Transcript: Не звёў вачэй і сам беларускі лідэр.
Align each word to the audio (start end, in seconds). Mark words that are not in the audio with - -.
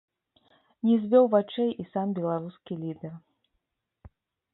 Не 0.89 0.95
звёў 1.03 1.25
вачэй 1.33 1.69
і 1.83 1.85
сам 1.91 2.07
беларускі 2.19 2.73
лідэр. 2.87 3.13